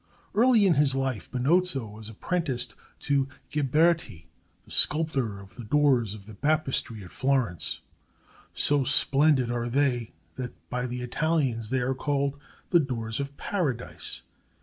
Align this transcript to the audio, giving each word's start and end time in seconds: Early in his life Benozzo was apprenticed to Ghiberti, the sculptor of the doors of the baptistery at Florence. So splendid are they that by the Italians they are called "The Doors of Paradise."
Early 0.33 0.65
in 0.65 0.73
his 0.73 0.95
life 0.95 1.31
Benozzo 1.31 1.85
was 1.85 2.09
apprenticed 2.09 2.73
to 3.01 3.27
Ghiberti, 3.51 4.25
the 4.65 4.71
sculptor 4.71 5.39
of 5.39 5.57
the 5.57 5.63
doors 5.63 6.15
of 6.15 6.25
the 6.25 6.33
baptistery 6.33 7.03
at 7.03 7.11
Florence. 7.11 7.81
So 8.51 8.83
splendid 8.83 9.51
are 9.51 9.69
they 9.69 10.13
that 10.37 10.53
by 10.71 10.87
the 10.87 11.01
Italians 11.03 11.69
they 11.69 11.81
are 11.81 11.93
called 11.93 12.39
"The 12.69 12.79
Doors 12.79 13.19
of 13.19 13.37
Paradise." 13.37 14.23